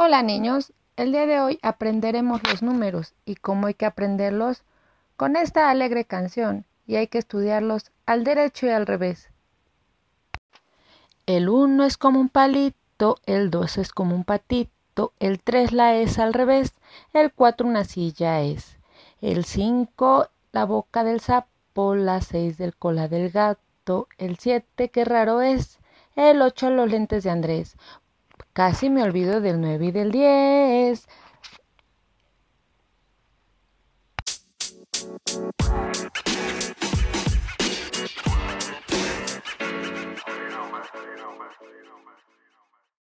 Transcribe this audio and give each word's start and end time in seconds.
Hola 0.00 0.22
niños, 0.22 0.72
el 0.96 1.10
día 1.10 1.26
de 1.26 1.40
hoy 1.40 1.58
aprenderemos 1.60 2.40
los 2.48 2.62
números 2.62 3.14
y 3.24 3.34
cómo 3.34 3.66
hay 3.66 3.74
que 3.74 3.84
aprenderlos 3.84 4.62
con 5.16 5.34
esta 5.34 5.70
alegre 5.70 6.04
canción 6.04 6.66
y 6.86 6.94
hay 6.94 7.08
que 7.08 7.18
estudiarlos 7.18 7.90
al 8.06 8.22
derecho 8.22 8.66
y 8.66 8.68
al 8.68 8.86
revés. 8.86 9.28
El 11.26 11.48
1 11.48 11.82
es 11.82 11.96
como 11.96 12.20
un 12.20 12.28
palito, 12.28 13.16
el 13.26 13.50
2 13.50 13.78
es 13.78 13.90
como 13.90 14.14
un 14.14 14.22
patito, 14.22 15.14
el 15.18 15.40
3 15.40 15.72
la 15.72 15.96
es 15.96 16.20
al 16.20 16.32
revés, 16.32 16.74
el 17.12 17.32
4 17.32 17.66
una 17.66 17.82
silla 17.82 18.40
es, 18.42 18.78
el 19.20 19.44
5 19.44 20.28
la 20.52 20.64
boca 20.64 21.02
del 21.02 21.18
sapo, 21.18 21.96
la 21.96 22.20
6 22.20 22.56
del 22.56 22.76
cola 22.76 23.08
del 23.08 23.30
gato, 23.30 24.06
el 24.16 24.38
7 24.38 24.90
qué 24.90 25.04
raro 25.04 25.40
es, 25.40 25.80
el 26.14 26.40
8 26.40 26.70
los 26.70 26.88
lentes 26.88 27.24
de 27.24 27.30
Andrés. 27.30 27.76
Casi 28.52 28.90
me 28.90 29.02
olvido 29.02 29.40
del 29.40 29.60
9 29.60 29.86
y 29.86 29.90
del 29.92 30.10
10. 30.10 31.06